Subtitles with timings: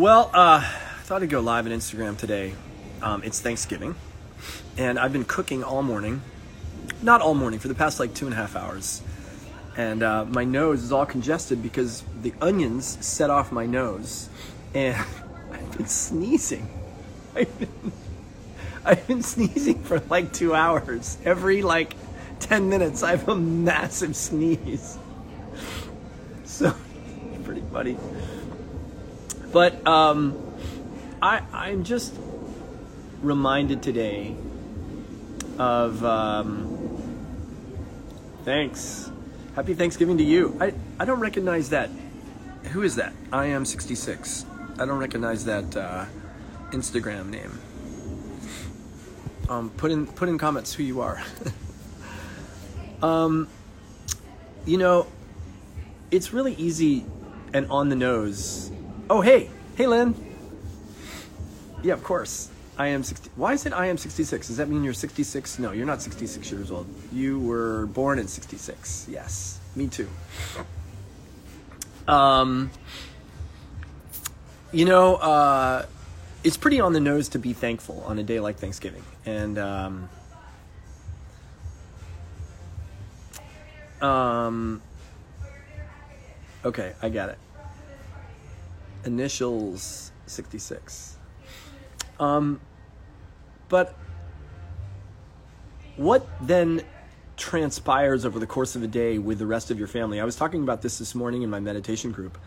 [0.00, 2.54] Well, uh, I thought I'd go live on Instagram today.
[3.02, 3.94] Um, it's Thanksgiving,
[4.78, 6.22] and I've been cooking all morning.
[7.02, 9.02] Not all morning, for the past like two and a half hours.
[9.76, 14.30] And uh, my nose is all congested because the onions set off my nose,
[14.72, 14.96] and
[15.52, 16.66] I've been sneezing.
[17.34, 17.92] I've been,
[18.86, 21.18] I've been sneezing for like two hours.
[21.26, 21.94] Every like
[22.38, 24.96] 10 minutes, I have a massive sneeze.
[26.46, 26.74] So,
[27.44, 27.96] pretty funny.
[29.52, 30.38] But um,
[31.20, 32.14] I, I'm just
[33.22, 34.36] reminded today
[35.58, 37.02] of um,
[38.44, 39.10] thanks.
[39.56, 40.56] Happy Thanksgiving to you.
[40.60, 41.90] I, I don't recognize that.
[42.72, 43.12] Who is that?
[43.32, 44.46] I am 66.
[44.78, 46.04] I don't recognize that uh,
[46.70, 47.58] Instagram name.
[49.48, 51.20] Um, put in put in comments who you are.
[53.02, 53.48] um,
[54.64, 55.08] you know,
[56.12, 57.04] it's really easy
[57.52, 58.70] and on the nose.
[59.10, 60.14] Oh hey, hey Lynn.
[61.82, 62.48] Yeah, of course.
[62.78, 63.28] I am 60.
[63.34, 64.46] Why is it I am 66?
[64.46, 65.58] Does that mean you're 66?
[65.58, 66.86] No, you're not 66 years old.
[67.12, 69.08] You were born in 66.
[69.10, 70.08] Yes, me too.
[72.06, 72.70] Um,
[74.70, 75.86] you know, uh,
[76.44, 79.02] it's pretty on the nose to be thankful on a day like Thanksgiving.
[79.26, 80.08] And, um,
[84.00, 84.82] um,
[86.64, 87.38] okay, I got it.
[89.04, 91.16] Initials 66.
[92.18, 92.60] Um,
[93.68, 93.94] but
[95.96, 96.82] what then
[97.36, 100.20] transpires over the course of a day with the rest of your family?
[100.20, 102.38] I was talking about this this morning in my meditation group.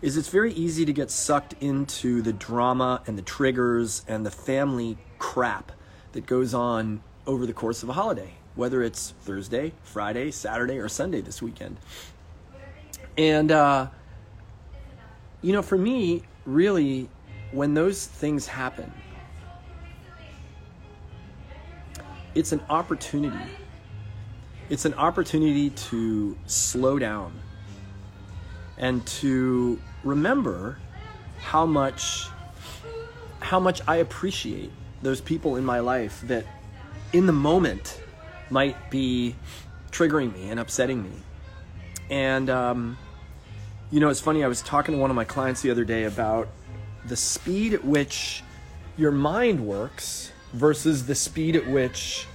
[0.00, 4.32] Is it's very easy to get sucked into the drama and the triggers and the
[4.32, 5.70] family crap
[6.12, 10.88] that goes on over the course of a holiday, whether it's Thursday, Friday, Saturday, or
[10.88, 11.78] Sunday this weekend.
[13.16, 13.88] And, uh,
[15.42, 17.08] you know, for me, really,
[17.50, 18.92] when those things happen,
[22.34, 23.50] it's an opportunity.
[24.70, 27.38] It's an opportunity to slow down
[28.78, 30.78] and to remember
[31.40, 32.28] how much
[33.40, 34.70] how much I appreciate
[35.02, 36.46] those people in my life that
[37.12, 38.00] in the moment
[38.50, 39.34] might be
[39.90, 41.10] triggering me and upsetting me.
[42.08, 42.98] And um,
[43.92, 44.42] you know, it's funny.
[44.42, 46.48] I was talking to one of my clients the other day about
[47.04, 48.42] the speed at which
[48.96, 52.26] your mind works versus the speed at which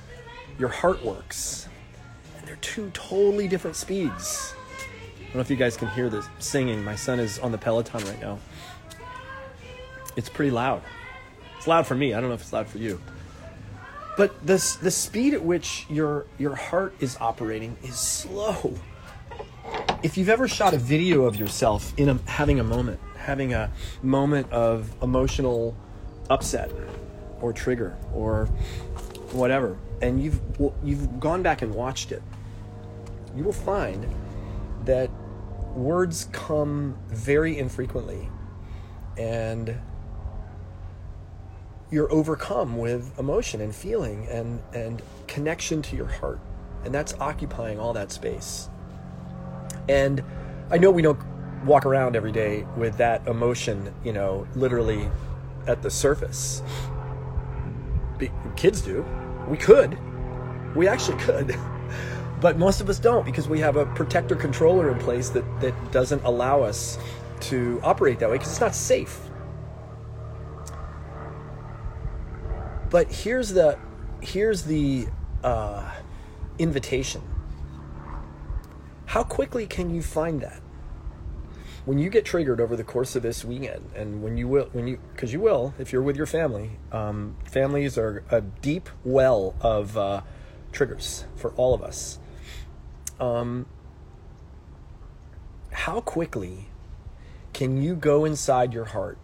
[0.59, 1.67] your heart works.
[2.37, 4.53] And they're two totally different speeds.
[5.19, 6.83] I don't know if you guys can hear this singing.
[6.83, 8.37] My son is on the Peloton right now.
[10.15, 10.83] It's pretty loud.
[11.57, 12.13] It's loud for me.
[12.13, 13.01] I don't know if it's loud for you.
[14.15, 18.75] But the, the speed at which your, your heart is operating is slow.
[20.03, 23.71] If you've ever shot a video of yourself in a, having a moment, having a
[24.03, 25.75] moment of emotional
[26.29, 26.71] upset
[27.41, 28.45] or trigger or
[29.31, 30.39] whatever, and you've
[30.83, 32.21] you've gone back and watched it,
[33.35, 34.07] you will find
[34.85, 35.09] that
[35.73, 38.29] words come very infrequently,
[39.17, 39.79] and
[41.89, 46.39] you're overcome with emotion and feeling and and connection to your heart,
[46.85, 48.69] and that's occupying all that space.
[49.89, 50.23] And
[50.69, 51.19] I know we don't
[51.65, 55.09] walk around every day with that emotion, you know, literally
[55.67, 56.61] at the surface.
[58.55, 59.05] Kids do.
[59.47, 59.97] We could.
[60.75, 61.55] We actually could.
[62.41, 65.91] but most of us don't because we have a protector controller in place that, that
[65.91, 66.97] doesn't allow us
[67.39, 69.19] to operate that way because it's not safe.
[72.89, 73.77] But here's the
[74.21, 75.07] here's the
[75.43, 75.91] uh,
[76.57, 77.21] invitation.
[79.07, 80.61] How quickly can you find that?
[81.87, 84.89] when you get triggered over the course of this weekend, and when you will, when
[84.89, 89.55] you, because you will, if you're with your family, um, families are a deep well
[89.61, 90.19] of uh,
[90.73, 92.19] triggers for all of us.
[93.21, 93.67] Um,
[95.71, 96.67] how quickly
[97.53, 99.17] can you go inside your heart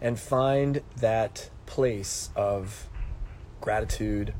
[0.00, 2.88] and find that place of
[3.60, 4.32] gratitude,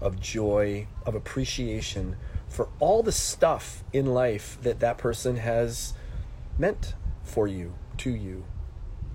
[0.00, 2.16] of joy, of appreciation
[2.48, 5.94] for all the stuff in life that that person has
[6.58, 8.44] meant for you, to you,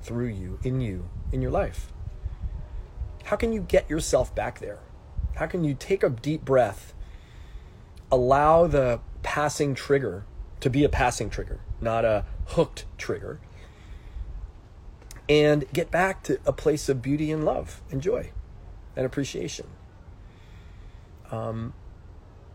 [0.02, 1.92] through you, in you, in your life.
[3.26, 4.80] How can you get yourself back there?
[5.36, 6.94] How can you take a deep breath,
[8.12, 10.26] allow the passing trigger
[10.60, 13.40] to be a passing trigger, not a hooked trigger,
[15.28, 18.30] and get back to a place of beauty and love and joy
[18.96, 19.68] and appreciation?
[21.32, 21.74] Um,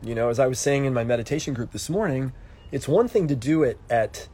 [0.03, 2.33] you know, as I was saying in my meditation group this morning,
[2.71, 4.29] it's one thing to do it at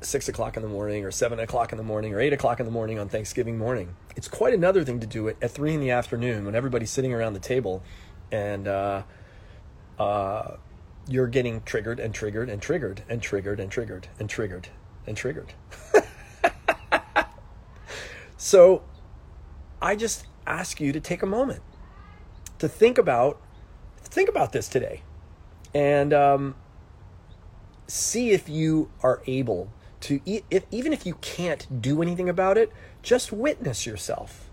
[0.00, 2.66] six o'clock in the morning or seven o'clock in the morning or eight o'clock in
[2.66, 3.96] the morning on Thanksgiving morning.
[4.16, 7.12] It's quite another thing to do it at three in the afternoon when everybody's sitting
[7.12, 7.82] around the table
[8.30, 9.02] and uh,
[9.98, 10.56] uh,
[11.08, 14.68] you're getting triggered and triggered and triggered and triggered and triggered and triggered
[15.06, 15.54] and triggered.
[18.36, 18.82] so
[19.82, 21.62] I just ask you to take a moment
[22.58, 23.40] to think about
[24.08, 25.02] think about this today.
[25.74, 26.54] And um,
[27.86, 29.70] see if you are able
[30.00, 32.72] to if, even if you can't do anything about it
[33.02, 34.50] just witness yourself.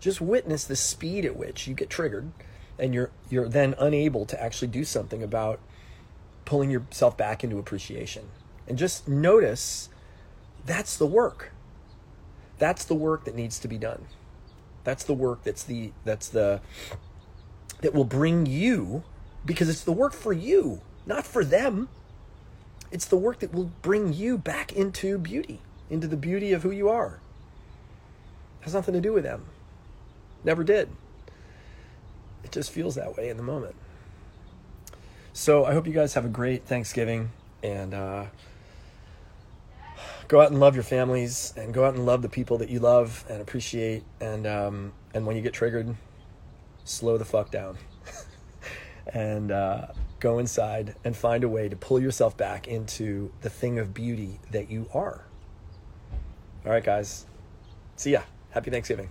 [0.00, 2.32] Just witness the speed at which you get triggered
[2.78, 5.60] and you're you're then unable to actually do something about
[6.44, 8.24] pulling yourself back into appreciation.
[8.66, 9.88] And just notice
[10.66, 11.52] that's the work.
[12.58, 14.06] That's the work that needs to be done.
[14.82, 16.60] That's the work that's the that's the
[17.80, 19.02] that will bring you
[19.44, 21.88] because it's the work for you not for them
[22.94, 25.60] it's the work that will bring you back into beauty,
[25.90, 27.18] into the beauty of who you are.
[28.60, 29.46] It has nothing to do with them.
[30.44, 30.90] Never did.
[32.44, 33.74] It just feels that way in the moment.
[35.32, 37.30] So I hope you guys have a great Thanksgiving
[37.64, 38.26] and uh,
[40.28, 42.78] go out and love your families and go out and love the people that you
[42.78, 44.04] love and appreciate.
[44.20, 45.96] And um, and when you get triggered,
[46.84, 47.76] slow the fuck down.
[49.12, 49.88] and uh,
[50.20, 54.40] go inside and find a way to pull yourself back into the thing of beauty
[54.50, 55.24] that you are.
[56.64, 57.26] All right, guys.
[57.96, 58.22] See ya.
[58.50, 59.10] Happy Thanksgiving.